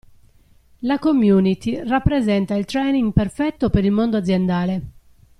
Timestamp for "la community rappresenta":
0.79-2.55